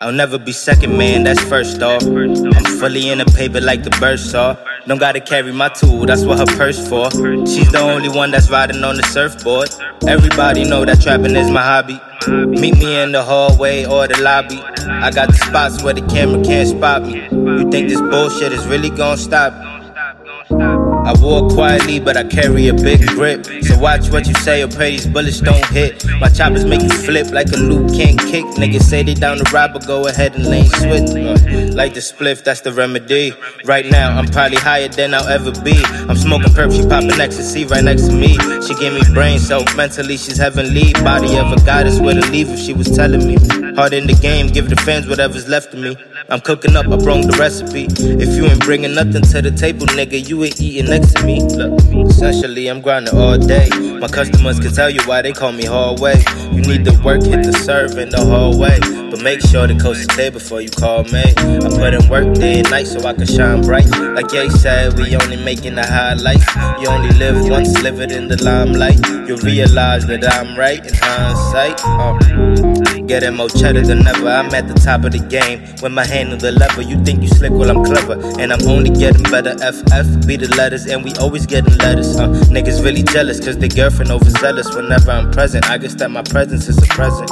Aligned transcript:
I'll 0.00 0.12
never 0.12 0.38
be 0.38 0.52
second, 0.52 0.96
man, 0.96 1.24
that's 1.24 1.42
first 1.44 1.82
off. 1.82 2.02
I'm 2.04 2.64
fully 2.78 3.08
in 3.08 3.18
the 3.18 3.24
paper 3.36 3.60
like 3.60 3.82
the 3.82 3.90
burst 3.98 4.30
saw. 4.30 4.56
Don't 4.86 4.98
gotta 4.98 5.20
carry 5.20 5.52
my 5.52 5.68
tool, 5.70 6.06
that's 6.06 6.24
what 6.24 6.38
her 6.38 6.56
purse 6.56 6.88
for. 6.88 7.10
She's 7.46 7.72
the 7.72 7.80
only 7.80 8.08
one 8.08 8.30
that's 8.30 8.50
riding 8.50 8.84
on 8.84 8.96
the 8.96 9.02
surfboard. 9.04 9.70
Everybody 10.06 10.68
know 10.68 10.84
that 10.84 11.00
trapping 11.00 11.34
is 11.34 11.50
my 11.50 11.62
hobby. 11.62 11.98
Meet 12.28 12.78
me 12.78 13.00
in 13.02 13.12
the 13.12 13.22
hallway 13.24 13.86
or 13.86 14.06
the 14.06 14.20
lobby. 14.22 14.60
I 14.86 15.10
got 15.10 15.28
the 15.28 15.34
spots 15.36 15.82
where 15.82 15.94
the 15.94 16.02
camera 16.02 16.44
can't 16.44 16.68
spot 16.68 17.02
me. 17.02 17.22
You 17.32 17.70
think 17.70 17.88
this 17.88 18.00
bullshit 18.00 18.52
is 18.52 18.66
really 18.66 18.90
gonna 18.90 19.16
stop 19.16 19.52
me? 19.54 19.67
I 21.08 21.12
walk 21.22 21.54
quietly, 21.54 22.00
but 22.00 22.18
I 22.18 22.24
carry 22.24 22.68
a 22.68 22.74
big 22.74 23.00
grip. 23.06 23.46
So 23.62 23.78
watch 23.78 24.10
what 24.10 24.28
you 24.28 24.34
say 24.34 24.62
or 24.62 24.68
pray 24.68 24.90
these 24.90 25.06
bullets 25.06 25.40
don't 25.40 25.64
hit. 25.68 26.04
My 26.20 26.28
choppers 26.28 26.66
make 26.66 26.82
you 26.82 26.90
flip 26.90 27.30
like 27.30 27.48
a 27.48 27.56
Liu 27.56 27.88
Kang 27.96 28.18
kick. 28.18 28.44
Niggas 28.60 28.82
say 28.82 29.02
they 29.02 29.14
down 29.14 29.38
the 29.38 29.50
ride, 29.50 29.72
but 29.72 29.86
go 29.86 30.06
ahead 30.06 30.34
and 30.34 30.44
lane 30.44 30.66
switch. 30.66 31.08
Uh, 31.08 31.72
like 31.74 31.94
the 31.94 32.00
spliff, 32.00 32.44
that's 32.44 32.60
the 32.60 32.74
remedy. 32.74 33.32
Right 33.64 33.86
now, 33.86 34.18
I'm 34.18 34.26
probably 34.26 34.58
higher 34.58 34.88
than 34.88 35.14
I'll 35.14 35.26
ever 35.28 35.50
be. 35.62 35.82
I'm 36.10 36.16
smoking 36.16 36.52
perp, 36.52 36.76
she 36.76 36.86
popping 36.86 37.18
ecstasy 37.18 37.64
right 37.64 37.82
next 37.82 38.08
to 38.08 38.12
me. 38.12 38.36
She 38.66 38.74
gave 38.74 38.92
me 38.92 39.00
brain, 39.14 39.38
so 39.38 39.64
mentally 39.76 40.18
she's 40.18 40.36
heavenly. 40.36 40.92
Body 40.92 41.38
of 41.38 41.50
a 41.50 41.56
goddess, 41.64 42.00
where 42.00 42.20
to 42.20 42.30
leave 42.30 42.50
if 42.50 42.58
she 42.58 42.74
was 42.74 42.90
telling 42.94 43.26
me. 43.26 43.36
Hard 43.76 43.94
in 43.94 44.06
the 44.06 44.18
game, 44.20 44.48
give 44.48 44.68
the 44.68 44.76
fans 44.76 45.08
whatever's 45.08 45.48
left 45.48 45.72
of 45.72 45.80
me. 45.80 45.96
I'm 46.28 46.40
cooking 46.40 46.76
up, 46.76 46.84
I 46.86 46.96
brought 46.96 47.24
the 47.24 47.34
recipe. 47.38 47.86
If 47.88 48.36
you 48.36 48.44
ain't 48.44 48.60
bringing 48.60 48.94
nothing 48.94 49.22
to 49.22 49.40
the 49.40 49.50
table, 49.50 49.86
nigga, 49.86 50.28
you 50.28 50.44
ain't 50.44 50.60
eating 50.60 50.90
next 50.98 51.14
to 51.14 51.24
me. 51.24 51.38
Essentially, 52.02 52.68
I'm 52.68 52.80
grinding 52.80 53.16
all 53.16 53.38
day. 53.38 53.68
My 54.00 54.08
customers 54.08 54.58
can 54.58 54.72
tell 54.72 54.90
you 54.90 55.00
why 55.02 55.22
they 55.22 55.32
call 55.32 55.52
me 55.52 55.64
hallway. 55.64 56.14
You 56.58 56.66
need 56.66 56.84
to 56.86 57.02
work, 57.04 57.22
hit 57.22 57.46
the 57.46 57.52
serve 57.52 57.96
in 57.98 58.08
the 58.08 58.18
hallway. 58.18 58.80
But 59.10 59.22
make 59.22 59.40
sure 59.40 59.68
the 59.68 59.78
coast 59.78 60.00
is 60.00 60.06
clear 60.08 60.32
before 60.32 60.60
you 60.60 60.68
call 60.68 61.04
me. 61.04 61.22
I 61.38 61.70
put 61.70 61.94
in 61.94 62.08
work 62.08 62.34
day 62.34 62.58
and 62.58 62.68
night 62.68 62.88
so 62.88 62.98
I 63.06 63.14
can 63.14 63.26
shine 63.26 63.62
bright. 63.62 63.86
Like 63.88 64.32
Ye 64.32 64.50
said, 64.50 64.98
we 64.98 65.14
only 65.14 65.36
making 65.36 65.76
the 65.76 65.86
highlights. 65.86 66.44
You 66.82 66.88
only 66.88 67.14
live 67.16 67.48
once, 67.48 67.80
live 67.84 68.00
it 68.00 68.10
in 68.10 68.26
the 68.26 68.42
limelight. 68.42 68.98
You'll 69.28 69.38
realize 69.38 70.04
that 70.08 70.26
I'm 70.26 70.58
right 70.58 70.84
in 70.84 70.94
hindsight. 70.94 71.78
Uh, 71.84 72.98
getting 73.06 73.36
more 73.36 73.48
cheddar 73.48 73.82
than 73.82 74.04
ever. 74.06 74.28
I'm 74.28 74.52
at 74.52 74.66
the 74.66 74.74
top 74.74 75.04
of 75.04 75.12
the 75.12 75.20
game 75.20 75.62
with 75.80 75.92
my 75.92 76.04
hand 76.04 76.32
on 76.32 76.38
the 76.38 76.50
lever. 76.50 76.82
You 76.82 77.02
think 77.04 77.22
you 77.22 77.28
slick, 77.28 77.52
well, 77.52 77.70
I'm 77.70 77.84
clever. 77.84 78.20
And 78.38 78.52
I'm 78.52 78.66
only 78.66 78.90
getting 78.90 79.22
better. 79.30 79.54
FF 79.58 80.26
be 80.26 80.36
the 80.36 80.52
letters, 80.56 80.86
and 80.86 81.04
we 81.04 81.14
always 81.14 81.46
getting 81.46 81.76
letters. 81.78 82.18
Uh, 82.18 82.28
niggas 82.50 82.84
really 82.84 83.04
jealous, 83.04 83.38
cause 83.38 83.56
their 83.56 83.70
girlfriend 83.70 84.10
overzealous. 84.10 84.74
Whenever 84.74 85.12
I'm 85.12 85.30
present, 85.30 85.70
I 85.70 85.78
guess 85.78 85.94
that 85.94 86.10
my 86.10 86.22
presence 86.22 86.47
is 86.52 86.78
a 86.78 86.86
present. 86.86 87.30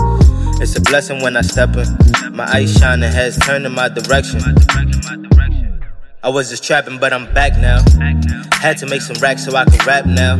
It's 0.60 0.76
a 0.76 0.80
blessing 0.80 1.22
when 1.22 1.36
I 1.36 1.40
step 1.40 1.76
in. 1.76 2.34
My 2.34 2.44
eyes 2.44 2.76
shining, 2.76 3.10
heads 3.10 3.38
turning 3.38 3.72
my 3.72 3.88
direction. 3.88 4.40
I 6.22 6.28
was 6.28 6.50
just 6.50 6.64
trapping, 6.64 6.98
but 6.98 7.12
I'm 7.12 7.32
back 7.32 7.52
now. 7.58 7.82
Had 8.52 8.78
to 8.78 8.86
make 8.86 9.02
some 9.02 9.16
racks 9.22 9.44
so 9.44 9.56
I 9.56 9.64
could 9.64 9.84
rap 9.86 10.06
now. 10.06 10.36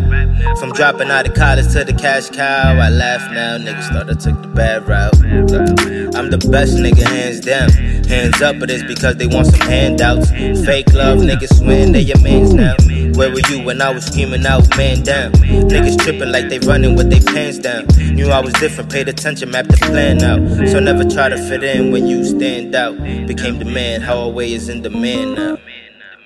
From 0.57 0.73
dropping 0.73 1.11
out 1.11 1.29
of 1.29 1.35
college 1.35 1.73
to 1.73 1.85
the 1.85 1.93
cash 1.93 2.31
cow, 2.31 2.79
I 2.79 2.89
laugh 2.89 3.31
now. 3.33 3.59
Niggas 3.59 3.93
thought 3.93 4.11
I 4.11 4.15
took 4.15 4.43
the 4.43 4.49
bad 4.49 4.87
route. 4.89 5.96
I'm 6.17 6.31
the 6.31 6.39
best 6.39 6.77
nigga, 6.77 7.03
hands 7.03 7.41
down. 7.41 7.69
Hands 8.09 8.41
up, 8.41 8.59
but 8.59 8.71
it's 8.71 8.83
because 8.83 9.17
they 9.17 9.27
want 9.27 9.49
some 9.49 9.61
handouts. 9.61 10.31
Fake 10.65 10.91
love, 10.95 11.19
niggas 11.19 11.59
swing, 11.59 11.93
they 11.93 12.01
your 12.01 12.19
mans 12.21 12.55
now. 12.55 12.75
Where 13.19 13.31
were 13.31 13.43
you 13.51 13.63
when 13.63 13.83
I 13.83 13.91
was 13.91 14.07
screaming 14.07 14.47
out, 14.47 14.67
man 14.79 15.03
down? 15.03 15.33
Niggas 15.33 15.99
tripping 15.99 16.33
like 16.33 16.49
they 16.49 16.59
running 16.61 16.97
with 16.97 17.11
their 17.11 17.21
pants 17.21 17.59
down. 17.59 17.87
Knew 18.15 18.29
I 18.29 18.41
was 18.41 18.55
different, 18.55 18.91
paid 18.91 19.09
attention, 19.09 19.51
mapped 19.51 19.69
the 19.69 19.77
plan 19.77 20.23
out. 20.23 20.69
So 20.69 20.81
never 20.81 21.05
try 21.05 21.29
to 21.29 21.37
fit 21.37 21.63
in 21.63 21.93
when 21.93 22.07
you 22.07 22.25
stand 22.25 22.75
out. 22.75 22.97
Became 23.27 23.59
the 23.59 23.67
man, 23.67 24.01
how 24.01 24.19
away 24.19 24.55
is 24.55 24.71
in 24.71 24.81
demand 24.81 25.35
now. 25.35 25.59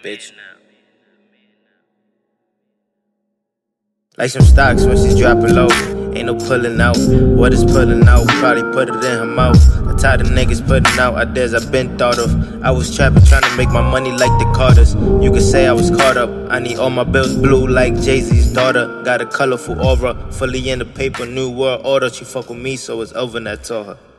Bitch. 0.05 0.31
Like 4.17 4.31
some 4.31 4.43
stocks 4.43 4.85
when 4.85 4.97
she's 4.97 5.19
dropping 5.19 5.55
low. 5.55 5.69
Ain't 6.21 6.27
no 6.27 6.35
pulling 6.35 6.79
out. 6.83 6.99
What 6.99 7.55
is 7.55 7.65
pulling 7.65 8.07
out? 8.07 8.29
Probably 8.29 8.63
put 8.75 8.91
it 8.91 8.97
in 8.97 9.19
her 9.21 9.25
mouth. 9.25 9.57
I 9.89 9.97
tired 9.97 10.21
of 10.21 10.27
niggas 10.27 10.61
putting 10.69 11.01
out 11.01 11.15
ideas 11.15 11.55
I've 11.55 11.73
been 11.73 11.97
thought 11.97 12.19
of. 12.19 12.63
I 12.63 12.71
was 12.71 12.95
trapping, 12.95 13.25
trying 13.25 13.41
to 13.41 13.57
make 13.57 13.71
my 13.71 13.81
money 13.81 14.13
like 14.13 14.39
the 14.39 14.45
Carters. 14.55 14.95
You 15.25 15.33
could 15.33 15.41
say 15.41 15.67
I 15.67 15.73
was 15.73 15.89
caught 15.89 16.19
up. 16.19 16.29
I 16.51 16.59
need 16.59 16.77
all 16.77 16.91
my 16.91 17.05
bills 17.05 17.33
blue 17.33 17.67
like 17.67 17.95
Jay 18.03 18.21
Z's 18.21 18.53
daughter. 18.53 19.01
Got 19.03 19.23
a 19.23 19.27
colorful 19.27 19.81
aura, 19.81 20.15
fully 20.31 20.69
in 20.69 20.81
the 20.81 20.85
paper, 20.85 21.25
new 21.25 21.49
world 21.49 21.87
order. 21.87 22.11
She 22.11 22.27
fuck 22.27 22.51
with 22.51 22.59
me, 22.59 22.77
so 22.77 23.01
it's 23.01 23.15
over, 23.15 23.39
and 23.39 23.49
I 23.49 23.57
told 23.57 23.87
her. 23.87 24.10